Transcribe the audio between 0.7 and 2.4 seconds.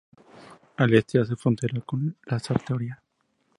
Al este hace frontera con